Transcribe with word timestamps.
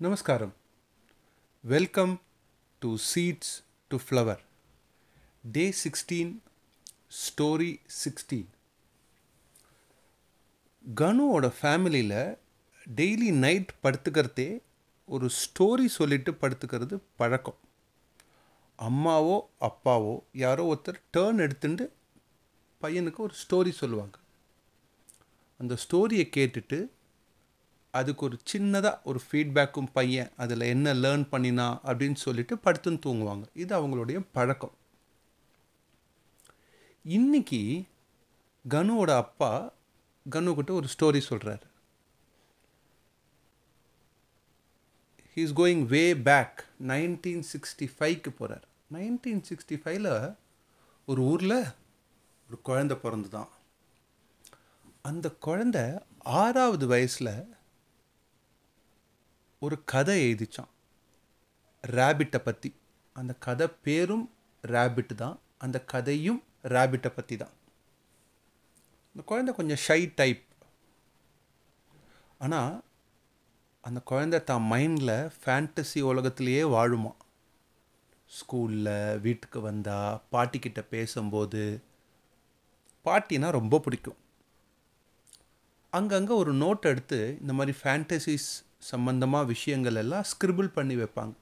Namaskaram. 0.00 0.50
Welcome 1.64 2.12
to 2.82 2.98
Seeds 3.00 3.48
to 3.90 3.98
Flower. 3.98 4.38
Day 5.44 5.70
16, 5.82 6.28
Story 7.22 7.70
16. 7.96 8.40
கனுவோட 10.84 11.46
ஃபேமிலியில் 11.56 12.18
daily 12.86 13.30
night 13.44 13.70
படுத்துக்கிறதே 13.82 14.48
ஒரு 15.08 15.26
story 15.38 15.86
சொல்லிட்டு 15.94 16.32
படுத்துக்கிறது 16.32 16.96
பழக்கம் 17.16 17.58
அம்மாவோ 18.78 19.36
அப்பாவோ 19.60 20.14
யாரோ 20.42 20.64
ஒருத்தர் 20.72 21.00
டேர்ன் 21.16 21.42
எடுத்துட்டு 21.46 21.86
பையனுக்கு 22.80 23.20
ஒரு 23.26 23.34
ஸ்டோரி 23.42 23.72
சொல்லுவாங்க 23.80 24.16
அந்த 25.60 25.76
ஸ்டோரியை 25.84 26.26
கேட்டுட்டு 26.36 26.78
அதுக்கு 27.98 28.22
ஒரு 28.28 28.36
சின்னதாக 28.52 29.00
ஒரு 29.02 29.20
ஃபீட்பேக்கும் 29.24 29.92
பையன் 29.92 30.32
அதில் 30.36 30.70
என்ன 30.74 30.94
லேர்ன் 31.02 31.26
பண்ணினா 31.32 31.66
அப்படின்னு 31.88 32.18
சொல்லிட்டு 32.24 32.54
படுத்துன்னு 32.64 33.04
தூங்குவாங்க. 33.06 33.44
இது 33.54 33.72
அவங்களுடைய 33.78 34.18
பழக்கம். 34.32 34.74
இன்னைக்கு 37.04 37.62
கனுவோட 38.64 39.10
அப்பா 39.24 39.50
கனுக்கிட்ட 40.26 40.72
ஒரு 40.72 40.88
ஸ்டோரி 40.94 41.20
சொல்கிறாரு 41.30 41.66
he's 45.36 45.52
going 45.56 45.84
way 45.86 46.02
back 46.28 46.60
nineteen 46.90 47.44
sixty 47.52 47.86
ஃபைவ்க்கு 47.94 48.30
போகிறார் 48.38 48.64
நைன்டீன் 48.92 49.42
சிக்ஸ்டி 49.48 49.76
ஃபைவ்ல 49.82 50.10
ஒரு 51.08 51.20
ஊரில் 51.32 51.58
ஒரு 52.48 52.58
குழந்தை 52.62 52.96
பிறந்து 52.96 53.28
தான் 53.28 53.50
அந்த 55.04 55.26
குழந்த 55.46 55.78
ஆறாவது 56.40 56.86
வயசில் 56.86 57.34
ஒரு 59.66 59.76
கதை 59.92 60.16
எழுதிச்சான். 60.26 60.70
ரேபிட்டை 61.96 62.38
பற்றி 62.46 62.70
அந்த 63.16 63.32
கதை 63.46 63.66
பேரும் 63.86 64.26
ரேபிட் 64.74 65.14
தான். 65.22 65.36
அந்த 65.64 65.78
கதையும் 65.92 66.40
ரேபிட்டை 66.74 67.10
பற்றி 67.18 67.36
தான். 67.42 67.54
அந்த 69.10 69.22
குழந்தை 69.30 69.52
கொஞ்சம் 69.58 69.82
ஷை 69.86 70.00
டைப் 70.20 70.42
ஆனால் 72.44 72.74
அந்த 73.84 73.98
குழந்தை 74.10 74.38
தான் 74.50 74.66
மைண்டில் 74.72 75.14
ஃபேண்டசி 75.40 76.00
உலகத்திலேயே 76.10 76.62
வாழுமா? 76.74 77.12
ஸ்கூலில் 78.30 79.20
வீட்டுக்கு 79.24 79.58
வந்தால் 79.66 80.20
பாட்டிக்கிட்ட 80.32 80.80
பேசும்போது 80.94 81.62
பாட்டினா 83.06 83.48
ரொம்ப 83.58 83.78
பிடிக்கும். 83.84 84.20
அங்கங்கே 85.92 86.34
ஒரு 86.42 86.52
நோட் 86.62 86.88
எடுத்து 86.92 87.20
இந்த 87.40 87.52
மாதிரி 87.58 87.72
ஃபேண்டசிஸ் 87.82 88.48
சம்பந்தமாக 88.82 89.44
விஷயங்கள் 89.44 89.94
எல்லாம் 89.94 90.26
ஸ்கிரிபிள் 90.32 90.68
பண்ணி 90.68 90.94
வைப்பாங்க. 90.96 91.34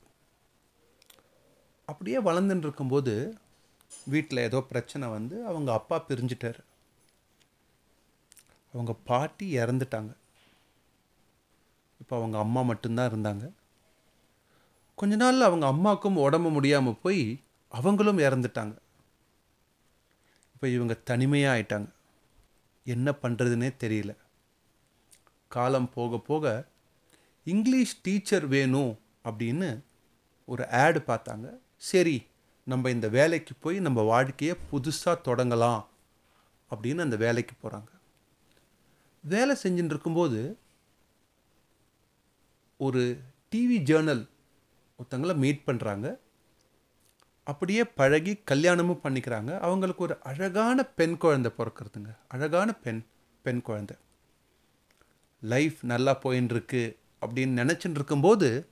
அப்படியே 1.89 2.19
வளர்ந்துட்டு 2.21 2.67
இருக்கும்போது 2.67 3.15
வீட்டில் 4.05 4.47
ஏதோ 4.49 4.61
பிரச்சனை 4.61 5.09
வந்து 5.09 5.47
அவங்க 5.47 5.73
அப்பா 5.73 6.05
பிரிஞ்சிட்டார். 6.09 6.61
அவங்க 8.75 8.93
பாட்டி 9.11 9.57
இறந்துட்டாங்க. 9.57 10.13
இப்போ 12.01 12.17
அவங்க 12.17 12.39
அம்மா 12.39 12.63
மட்டும்தான் 12.63 13.11
இருந்தாங்க. 13.13 13.45
கொஞ்ச 14.95 15.17
நாளில் 15.17 15.49
அவங்க 15.49 15.67
அம்மாவுக்கும் 15.67 16.17
உடம்பு 16.17 16.51
முடியாமல் 16.51 17.01
போய் 17.03 17.41
அவங்களும் 17.69 18.19
இறந்துட்டாங்க. 18.19 18.75
இப்போ 20.55 20.69
இவங்க 20.69 20.95
தனிமையாக 20.95 21.55
ஆயிட்டாங்க. 21.55 21.89
என்ன 22.87 23.11
பண்ணுறதுனே 23.23 23.71
தெரியல. 23.85 24.17
காலம் 25.49 25.91
போக 25.91 26.19
போக 26.19 26.73
இங்கிலீஷ் 27.45 28.01
டீச்சர் 28.01 28.47
வேணும் 28.47 28.99
அப்படின்னு 29.25 29.81
ஒரு 30.45 30.71
ஆடு 30.71 31.03
பார்த்தாங்க. 31.07 31.59
சரி 31.77 32.27
நம்ம 32.65 32.91
இந்த 32.91 33.09
வேலைக்கு 33.09 33.55
போய் 33.55 33.79
நம்ம 33.79 34.03
வாழ்க்கையை 34.03 34.57
புதுசாக 34.73 35.15
தொடங்கலாம் 35.25 35.87
அப்படின்னு 36.71 37.01
அந்த 37.01 37.17
வேலைக்கு 37.17 37.55
போகிறாங்க 37.63 37.93
வேலை 39.21 39.57
செஞ்சுட்டு 39.63 39.85
இருக்கும்போது 39.85 40.59
ஒரு 42.77 43.21
டிவி 43.55 43.79
ஜேர்னல் 43.89 44.29
ஒருத்தங்களை 44.99 45.37
மீட் 45.37 45.63
பண்ணுறாங்க 45.67 46.17
அப்படியே 47.45 47.85
பழகி 47.85 48.35
கல்யாணமும் 48.45 49.01
பண்ணிக்கிறாங்க. 49.03 49.59
அவங்களுக்கு 49.59 50.03
ஒரு 50.03 50.17
அழகான 50.23 50.85
பெண் 50.85 51.17
குழந்தை 51.17 51.53
பிறக்கிறதுங்க. 51.59 52.17
அழகான 52.29 52.73
பெண் 52.75 53.05
பெண் 53.43 53.61
குழந்தை. 53.61 53.97
லைஃப் 55.41 55.79
நல்லா 55.83 56.19
போயின்னு 56.23 56.53
இருக்கு 56.57 56.99
அப்படின்னு 57.27 57.59
நினச்சின்னு 57.61 57.91
இருக்கும்போது 57.91 58.69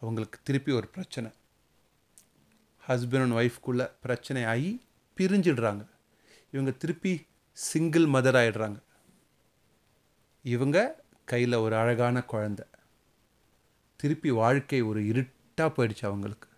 அவங்களுக்கு 0.00 0.40
திருப்பி 0.42 0.72
ஒரு 0.72 0.88
பிரச்சனை. 0.88 1.30
ஹஸ்பண்ட் 2.88 3.22
அண்ட் 3.22 3.32
ஒய்ஃப்குள்ளே 3.32 3.90
பிரச்சனை 4.00 4.44
ஆகி 4.44 4.84
பிரிஞ்சிடுறாங்க. 5.16 5.86
இவங்க 6.52 6.70
திருப்பி 6.70 7.26
சிங்கிள் 7.52 8.04
மதர் 8.04 8.38
ஆகிடுறாங்க 8.42 8.84
இவங்க 10.42 11.04
கையில் 11.24 11.52
ஒரு 11.52 11.76
அழகான 11.76 12.24
குழந்த. 12.32 12.58
திருப்பி 13.96 14.30
வாழ்க்கை 14.30 14.82
ஒரு 14.82 15.06
இருட்டாக 15.06 15.72
போயிடுச்சு 15.76 16.04
அவங்களுக்கு. 16.04 16.48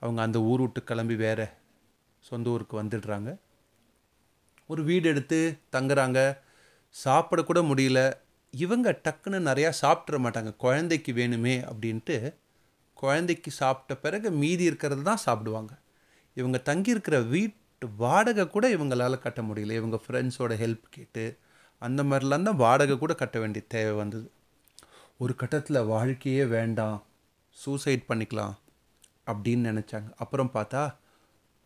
அவங்க 0.00 0.22
அந்த 0.22 0.40
ஊர் 0.40 0.60
விட்டு 0.60 0.84
கிளம்பி 0.84 1.14
வேற 1.14 1.58
சொந்த 2.18 2.50
ஊருக்கு 2.50 2.82
வந்துடுறாங்க. 2.82 3.38
ஒரு 4.66 4.84
வீடு 4.84 5.08
எடுத்து 5.08 5.58
தங்குறாங்க. 5.72 6.38
சாப்பிடக்கூட 7.04 7.60
முடியல. 7.62 8.12
இவங்க 8.62 8.88
டக்குன்னு 9.04 9.38
நிறையா 9.48 9.70
சாப்பிட்ற 9.82 10.16
மாட்டாங்க. 10.24 10.50
குழந்தைக்கு 10.56 11.12
வேணுமே 11.12 11.54
அப்படின்ட்டு 11.70 12.16
குழந்தைக்கு 12.96 13.50
சாப்பிட்ட 13.60 13.92
பிறகு 14.04 14.28
மீதி 14.42 14.64
இருக்கிறது 14.70 15.02
தான் 15.02 15.24
சாப்பிடுவாங்க. 15.26 15.72
இவங்க 16.36 16.58
தங்கியிருக்கிற 16.68 17.16
வீட்டு 17.28 17.86
வாடகை 17.96 18.44
கூட 18.48 18.66
இவங்களால் 18.76 19.24
கட்ட 19.24 19.40
முடியல. 19.42 19.76
இவங்க 19.80 19.96
ஃப்ரெண்ட்ஸோட 20.04 20.52
ஹெல்ப் 20.62 20.86
கேட்டு 20.90 21.24
அந்த 21.82 22.00
மாதிரிலாம் 22.02 22.46
தான் 22.48 22.60
வாடகை 22.64 22.94
கூட 22.98 23.12
கட்ட 23.22 23.36
வேண்டிய 23.38 23.62
தேவை 23.68 23.94
வந்தது. 24.02 24.26
ஒரு 25.22 25.32
கட்டத்தில் 25.40 25.88
வாழ்க்கையே 25.94 26.44
வேண்டாம் 26.56 26.98
சூசைட் 27.56 28.08
பண்ணிக்கலாம் 28.10 28.54
அப்படின்னு 29.26 29.68
நினச்சாங்க. 29.70 30.08
அப்புறம் 30.22 30.52
பார்த்தா 30.54 30.82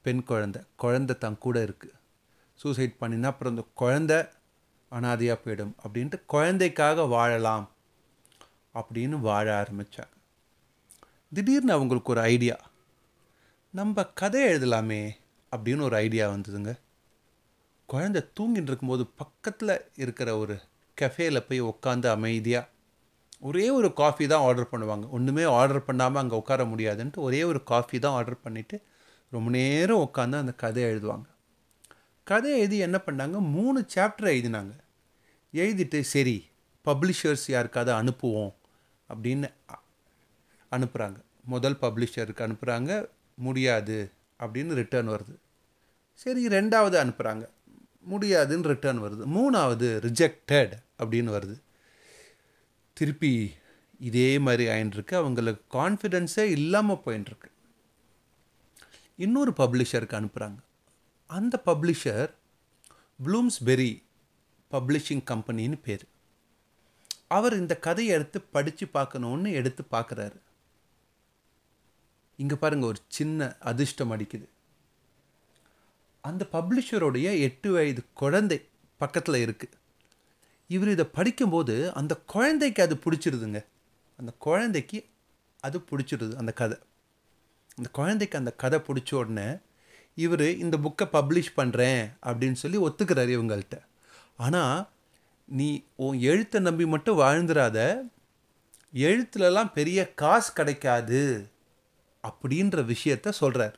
பெண் 0.05 0.25
குழந்தை 0.31 0.61
குழந்தை 0.83 1.15
தான் 1.19 1.39
கூட 1.45 1.57
இருக்குது 1.67 1.95
சூசைட் 2.61 2.95
பண்ணினா 3.01 3.31
அப்புறம் 3.33 3.53
இந்த 3.55 3.65
குழந்தை 3.75 4.19
அனாதையாக 4.93 5.39
போயிடும் 5.45 5.75
அப்படின்ட்டு 5.85 6.19
குழந்தைக்காக 6.27 7.05
வாழலாம் 7.15 7.67
அப்படின்னு 8.75 9.17
வாழ 9.21 9.47
ஆரம்பித்தாங்க 9.63 10.15
திடீர்னு 11.35 11.73
அவங்களுக்கு 11.73 12.13
ஒரு 12.13 12.21
ஐடியா. 12.21 12.57
நம்ம 13.75 14.05
கதை 14.21 14.43
எழுதலாமே 14.49 15.03
அப்படின்னு 15.53 15.83
ஒரு 15.83 15.97
ஐடியா 15.97 16.25
வந்ததுங்க. 16.31 16.73
குழந்தை 17.87 18.21
தூங்கிட்டு 18.41 18.71
இருக்கும்போது 18.71 19.05
பக்கத்தில் 19.07 19.75
இருக்கிற 19.97 20.39
ஒரு 20.39 20.55
கஃபேல 20.99 21.41
போய் 21.49 21.61
உட்காந்து 21.63 22.07
அமைதியாக 22.07 22.69
ஒரே 23.41 23.71
ஒரு 23.71 23.89
காஃபி 23.93 24.27
தான் 24.27 24.41
ஆர்டர் 24.41 24.71
பண்ணுவாங்க. 24.73 25.11
ஒன்றுமே 25.11 25.45
ஆர்டர் 25.59 25.85
பண்ணாமல் 25.85 26.23
அங்கே 26.23 26.37
உட்கார 26.37 26.65
முடியாதுன்ட்டு 26.65 27.25
ஒரே 27.29 27.43
ஒரு 27.43 27.61
காஃபி 27.63 27.99
தான் 27.99 28.13
ஆர்டர் 28.13 28.45
பண்ணிவிட்டு 28.45 28.79
ரொம்ப 29.33 29.51
நேரம் 29.51 30.09
உட்காந்து 30.09 30.43
அந்த 30.43 30.53
கதை 30.53 30.83
எழுதுவாங்க. 30.85 31.27
கதை 32.29 32.51
எழுதி 32.59 32.79
என்ன 32.79 32.99
பண்ணாங்க? 33.07 33.37
மூணு 33.57 33.79
சாப்டர் 33.95 34.31
எழுதினாங்க. 34.33 34.73
எழுதிட்டு 35.53 36.01
சரி 36.01 36.35
பப்ளிஷர்ஸ் 36.85 37.45
யாருக்காவது 37.47 37.93
அனுப்புவோம் 38.01 38.53
அப்படின்னு 39.09 39.49
அனுப்புகிறாங்க 40.71 41.19
முதல் 41.45 41.77
பப்ளிஷருக்கு 41.83 42.45
அனுப்புகிறாங்க 42.47 42.91
முடியாது 43.35 43.97
அப்படின்னு 44.39 44.75
ரிட்டர்ன் 44.81 45.09
வருது. 45.09 45.35
சரி 46.15 46.43
ரெண்டாவது 46.47 46.97
அனுப்புகிறாங்க 47.05 47.45
முடியாதுன்னு 48.01 48.69
ரிட்டர்ன் 48.73 49.03
வருது. 49.03 49.25
மூணாவது 49.37 49.89
ரிஜெக்டட் 50.07 50.75
அப்படின்னு 50.99 51.33
வருது. 51.37 51.57
திருப்பி 52.93 53.33
இதே 53.99 54.31
மாதிரி 54.39 54.65
ஆயின்ட்டுருக்கு 54.75 55.15
அவங்களுக்கு 55.23 55.65
கான்ஃபிடென்ஸே 55.79 56.45
இல்லாமல் 56.59 57.03
போயின்ட்டுருக்கு 57.07 57.51
இன்னொரு 59.17 59.53
பப்ளிஷருக்கு 59.57 60.19
அனுப்புகிறாங்க 60.21 60.59
அந்த 61.31 61.63
பப்ளிஷர் 61.67 62.31
ப்ளூம்ஸ்பெரி 63.25 64.03
பப்ளிஷிங் 64.71 65.25
கம்பெனின்னு 65.31 65.79
பேர். 65.83 66.05
அவர் 67.29 67.55
இந்த 67.57 67.77
கதையை 67.77 68.15
எடுத்து 68.15 68.41
படித்து 68.41 68.87
பார்க்கணுன்னு 68.95 69.53
எடுத்து 69.53 69.83
பார்க்குறாரு. 69.91 70.39
இங்கே 72.37 72.55
பாருங்கள் 72.55 72.89
ஒரு 72.89 73.01
சின்ன 73.09 73.57
அதிர்ஷ்டம் 73.61 74.13
அடிக்குது. 74.13 74.47
அந்த 76.21 76.47
பப்ளிஷருடைய 76.53 77.29
எட்டு 77.41 77.73
வயது 77.73 78.05
குழந்தை 78.15 78.59
பக்கத்தில் 78.97 79.41
இருக்குது 79.47 79.77
இவர் 80.69 80.89
இதை 80.89 81.05
படிக்கும்போது 81.05 81.95
அந்த 81.95 82.17
குழந்தைக்கு 82.17 82.83
அது 82.83 82.95
பிடிச்சிருதுங்க. 82.95 83.61
அந்த 84.19 84.33
குழந்தைக்கு 84.39 84.99
அது 85.61 85.79
பிடிச்சிருது 85.79 86.35
அந்த 86.35 86.53
கதை. 86.53 86.79
அந்த 87.77 87.91
குழந்தைக்கு 87.91 88.39
அந்த 88.39 88.53
கதை 88.53 88.79
பிடிச்ச 88.79 89.15
உடனே 89.15 89.49
இவர் 90.19 90.47
இந்த 90.59 90.77
புக்கை 90.77 91.07
பப்ளிஷ் 91.13 91.57
பண்ணுறேன் 91.57 92.03
அப்படின்னு 92.23 92.59
சொல்லி 92.59 92.79
ஒத்துக்கிறார் 92.79 93.29
இவங்கள்ட்ட. 93.29 93.77
ஆனால் 94.37 94.79
நீ 95.49 95.69
உன் 95.97 96.17
எழுத்தை 96.21 96.61
நம்பி 96.61 96.87
மட்டும் 96.87 97.21
வாழ்ந்துடாத 97.21 97.79
எழுத்துலலாம் 98.93 99.75
பெரிய 99.75 99.99
காசு 100.15 100.51
கிடைக்காது 100.53 101.23
அப்படின்ற 102.25 102.83
விஷயத்த 102.85 103.29
சொல்கிறார் 103.41 103.77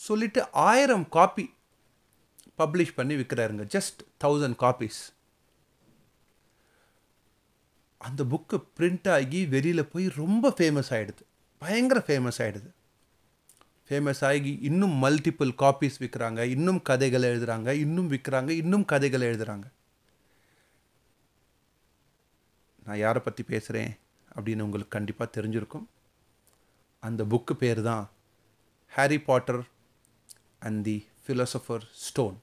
சொல்லிவிட்டு 0.00 0.40
ஆயிரம் 0.64 1.06
காப்பி 1.08 1.44
பப்ளிஷ் 2.58 2.96
பண்ணி 2.96 3.14
விற்கிறாருங்க 3.14 3.64
ஜஸ்ட் 3.74 4.00
தௌசண்ட் 4.24 4.56
காப்பீஸ் 4.56 5.00
அந்த 8.00 8.22
புக்கு 8.24 8.56
பிரிண்ட் 8.76 9.08
ஆகி 9.08 9.40
வெளியில் 9.46 9.90
போய் 9.90 10.06
ரொம்ப 10.16 10.54
ஃபேமஸ் 10.58 10.90
ஆகிடுது 10.90 11.24
பயங்கர 11.62 11.98
ஃபேமஸ் 12.06 12.40
ஆகிடுது 12.40 12.70
ஃபேமஸ் 13.90 14.24
ஆகி 14.24 14.58
இன்னும் 14.62 15.04
மல்டிபிள் 15.04 15.54
காப்பீஸ் 15.58 15.98
விற்கிறாங்க 16.00 16.38
இன்னும் 16.38 16.82
கதைகளை 16.82 17.28
எழுதுகிறாங்க 17.28 17.68
இன்னும் 17.68 18.10
விற்கிறாங்க 18.10 18.48
இன்னும் 18.48 18.84
கதைகளை 18.84 19.26
எழுதுகிறாங்க 19.26 19.64
நான் 22.86 22.98
யாரை 22.98 23.22
பற்றி 23.22 23.42
பேசுகிறேன் 23.42 23.98
அப்படின்னு 24.36 24.60
உங்களுக்கு 24.60 24.90
கண்டிப்பாக 24.90 25.40
தெரிஞ்சிருக்கும். 25.40 25.86
அந்த 27.00 27.24
புக்கு 27.24 27.54
பேர் 27.54 27.82
தான் 27.82 28.10
Harry 28.88 29.18
Potter 29.18 29.68
and 30.58 30.84
the 30.84 31.06
philosopher 31.26 31.84
stone 31.92 32.40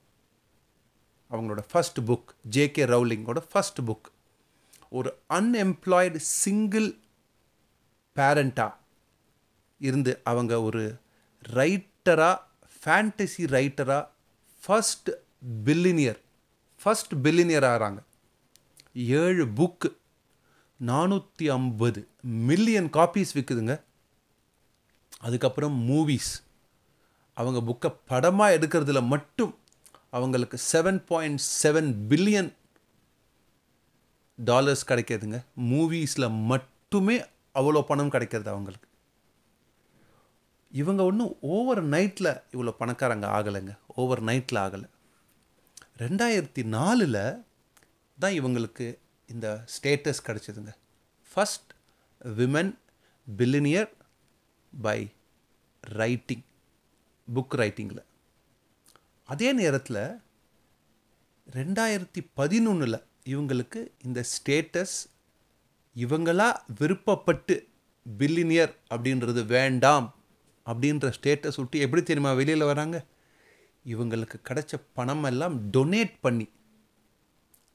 அவங்களோட 1.31 1.63
ஃபஸ்ட் 1.73 1.99
புக் 2.05 2.35
ஜேகே 2.51 2.85
ரவுலிங்கோட 2.85 3.41
ஃபஸ்ட் 3.53 3.81
புக் 3.85 4.07
ஒரு 4.89 5.19
அன்எம்ப்ளாய்டு 5.29 6.15
சிங்கிள் 6.15 6.97
பேரண்ட்டாக 8.15 8.75
இருந்து 9.77 10.21
அவங்க 10.23 10.61
ஒரு 10.61 10.99
ரைட்டராக 11.53 12.37
ஃபேண்டசி 12.77 13.43
ரைட்டராக 13.55 14.07
ஃபஸ்ட் 14.63 15.09
பில்லினியர் 15.65 16.19
ஃபஸ்ட் 16.83 17.13
பில்லினியர் 17.23 17.67
ஆகிறாங்க. 17.69 17.99
ஏழு 18.93 19.45
புக்கு 19.47 19.89
நானூற்றி 20.79 21.45
ஐம்பது 21.49 22.07
மில்லியன் 22.21 22.89
காப்பீஸ் 22.89 23.31
விற்குதுங்க 23.33 23.81
அதுக்கப்புறம் 25.19 25.75
மூவிஸ் 25.89 26.31
அவங்க 27.33 27.59
புக்கை 27.69 27.95
படமாக 28.05 28.57
எடுக்கிறதுல 28.57 29.07
மட்டும் 29.07 29.57
அவங்களுக்கு 30.09 30.57
seven 30.71 30.99
point 31.05 31.41
seven 31.63 31.89
billion 32.09 32.53
dollars 34.37 34.87
கிடைக்கிதுங்க 34.87 35.39
மூவிஸில் 35.69 36.35
மட்டுமே 36.51 37.25
அவ்வளோ 37.55 37.81
பணம் 37.81 38.09
கிடைக்கிறது 38.09 38.49
அவங்களுக்கு. 38.49 38.87
இவங்க 40.71 41.03
ஒன்றும் 41.03 41.37
ஓவர் 41.39 41.85
நைட்டில் 41.85 42.41
இவ்வளோ 42.51 42.75
பணக்காரங்க 42.79 43.27
ஆகலைங்க. 43.27 43.77
ஓவர் 43.87 44.23
நைட்டில் 44.23 44.59
ஆகலை. 44.65 44.89
ரெண்டாயிரத்தி 45.97 46.63
நாலில் 46.63 47.43
தான் 48.19 48.31
இவங்களுக்கு 48.31 48.97
இந்த 49.27 49.65
status 49.65 50.23
கிடச்சிதுங்க. 50.27 50.73
First 51.35 51.71
women 52.23 52.77
billionaire 53.37 53.89
by 54.81 55.09
writing 55.81 56.43
book 57.33 57.55
ரைட்டிங்கில் 57.55 58.03
அதே 59.23 59.53
நேரத்தில் 59.53 60.19
ரெண்டாயிரத்தி 61.53 62.21
பதினொன்றில் 62.35 63.03
இவங்களுக்கு 63.25 63.87
இந்த 64.03 64.23
ஸ்டேட்டஸ் 64.23 65.05
இவங்களா 65.95 66.57
விருப்பப்பட்டு 66.79 67.67
பில்லினியர் 68.17 68.73
அப்படின்றது 68.89 69.45
வேண்டாம். 69.45 70.15
அப்படின்ற 70.67 71.13
ஸ்டேட்டை 71.21 71.47
சுட்டி 71.47 71.79
எப்படி 71.79 72.03
தெரியுமா 72.03 72.33
வெளியில் 72.33 72.63
வராங்க? 72.63 73.05
இவங்களுக்கு 73.85 74.35
கிடைச்ச 74.49 74.73
பணம் 74.93 75.23
எல்லாம் 75.23 75.71
டொனேட் 75.71 76.13
பண்ணி 76.21 76.49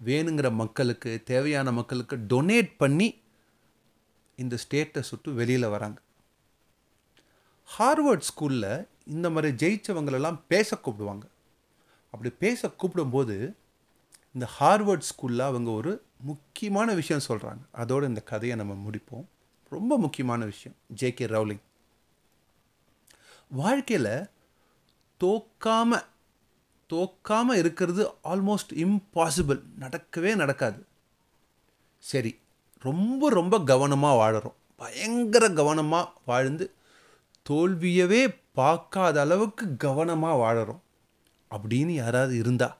வேணுங்கிற 0.05 0.53
மக்களுக்கு 0.53 1.23
தேவையான 1.25 1.73
மக்களுக்கு 1.73 2.17
டொனேட் 2.17 2.71
பண்ணி 2.77 3.21
இந்த 4.37 4.57
ஸ்டேட்டை 4.65 5.01
சுட்டு 5.01 5.35
வெளியில் 5.35 5.67
வராங்க. 5.67 6.01
ஹார்வர்ட் 7.79 8.23
ஸ்கூலில் 8.31 8.87
இந்த 9.07 9.31
மாதிரி 9.31 9.53
ஜெயித்தவங்களெல்லாம் 9.55 10.41
பேச 10.49 10.79
கூப்பிடுவாங்க. 10.85 11.23
அப்படி 12.11 12.35
பேச 12.39 12.69
கூப்பிடும்போது 12.69 13.55
இந்த 14.33 14.49
ஹார்வர்ட் 14.61 15.09
ஸ்கூலில் 15.11 15.41
அவங்க 15.41 15.71
ஒரு 15.71 16.03
முக்கியமான 16.21 16.95
விஷயம் 16.95 17.23
சொல்கிறாங்க 17.29 17.63
அதோடு 17.73 18.07
இந்த 18.07 18.21
கதையை 18.21 18.57
நம்ம 18.59 18.91
முடிப்போம். 18.91 19.25
ரொம்ப 19.69 19.99
முக்கியமான 19.99 20.45
விஷயம். 20.45 20.79
ஜேகே 20.97 21.27
ரவுலிங் 21.27 21.61
வாழ்க்கையில் 23.61 24.15
தோக்காம 25.21 26.01
தோக்காமல் 26.93 27.61
இருக்கிறது 27.63 28.03
ஆல்மோஸ்ட் 28.25 28.73
இம்பாசிபிள் 28.85 29.61
நடக்கவே 29.81 30.31
நடக்காது. 30.35 30.81
சரி 31.99 32.33
ரொம்ப 32.87 33.31
ரொம்ப 33.31 33.55
கவனமாக 33.71 34.21
வாழறோம். 34.23 34.59
பயங்கர 34.77 35.45
கவனமாக 35.51 36.13
வாழ்ந்து 36.27 36.67
தோல்வியவே 37.51 38.23
பார்க்காத 38.53 39.17
அளவுக்கு 39.21 39.67
கவனமாக 39.77 40.41
வாழறோம். 40.45 40.83
அப்படின்னு 41.51 41.95
யாராவது 42.05 42.35
இருந்தால் 42.37 42.77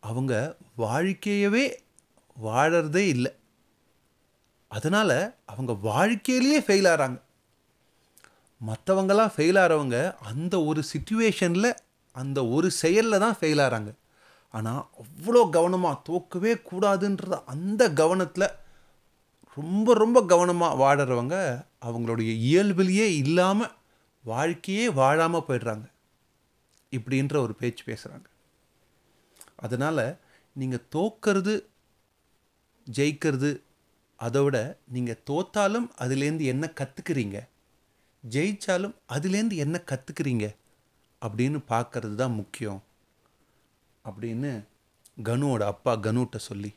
அவங்க 0.00 0.34
வாழ்க்கையவே 0.78 1.64
வாழறதே 2.36 3.04
இல்லை. 3.14 3.32
அதனால் 4.70 5.18
அவங்க 5.50 5.72
வாழ்க்கையிலேயே 5.88 6.60
ஃபெயில் 6.60 6.88
ஆகிறாங்க 6.90 7.18
மற்றவங்களாம் 8.60 9.32
ஃபெயில் 9.36 9.58
ஆகிறவங்க 9.58 10.16
அந்த 10.20 10.64
ஒரு 10.64 10.82
சுச்சுவேஷனில் 10.92 11.74
அந்த 12.12 12.48
ஒரு 12.48 12.70
செயலில் 12.70 13.18
தான் 13.18 13.36
ஃபெயில் 13.40 13.62
ஆகிறாங்க 13.62 13.94
ஆனால் 14.50 14.88
அவ்வளோ 14.98 15.50
கவனமாக 15.50 16.02
தோக்கவே 16.08 16.62
கூடாதுன்றத 16.70 17.44
அந்த 17.44 17.92
கவனத்தில் 17.92 18.54
ரொம்ப 19.56 19.94
ரொம்ப 19.94 20.24
கவனமாக 20.24 20.76
வாடுறவங்க 20.76 21.66
அவங்களுடைய 21.80 22.30
இயல்பிலேயே 22.38 23.16
இல்லாமல் 23.16 23.72
வாழ்க்கையே 24.22 24.90
வாழாமல் 24.90 25.44
போயிடுறாங்க. 25.48 25.86
இப்படின்ற 26.90 27.36
ஒரு 27.36 27.54
பேச்சு 27.54 27.84
பேசுகிறாங்க 27.86 28.24
அதனால் 29.56 30.18
நீங்கள் 30.52 30.86
தோக்கிறது 30.92 31.66
ஜெயிக்கிறது 32.92 33.62
அதை 34.16 34.42
விட 34.42 34.78
நீங்கள் 34.84 35.22
தோத்தாலும் 35.30 35.90
அதுலேருந்து 35.98 36.44
என்ன 36.44 36.72
கற்றுக்குறீங்க 36.74 37.48
ஜெயித்தாலும் 38.30 38.94
அதுலேருந்து 39.08 39.56
என்ன 39.64 39.76
கற்றுக்குறீங்க 39.86 40.46
அப்படின்னு 41.22 41.58
பார்க்கறது 41.68 42.14
தான் 42.14 42.32
முக்கியம். 42.32 42.82
அப்படின்னு 44.04 44.52
கனுவோட 45.24 45.62
அப்பா 45.62 45.92
கனுட்ட 45.96 46.36
சொல்லி 46.36 46.74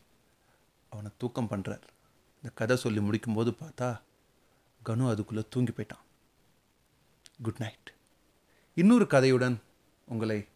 அவனை 0.89 1.11
தூக்கம் 1.17 1.49
பண்ணுறார் 1.51 1.85
இந்த 2.35 2.49
கதை 2.53 2.75
சொல்லி 2.77 2.99
முடிக்கும்போது 2.99 3.51
பார்த்தா 3.61 4.01
கனு 4.85 5.09
அதுக்குள்ளே 5.09 5.43
தூங்கி 5.49 5.71
போயிட்டான். 5.71 6.03
குட் 7.43 7.57
நைட் 7.57 7.89
இன்னொரு 8.75 9.05
கதையுடன் 9.05 9.57
உங்களை 10.05 10.47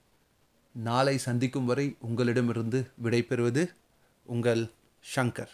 நாளை 0.72 1.18
சந்திக்கும் 1.18 1.66
வரை 1.66 1.96
உங்களிடமிருந்து 2.00 2.92
விடைபெறுவது 3.04 3.64
உங்கள் 4.24 4.72
ஷங்கர் 5.16 5.54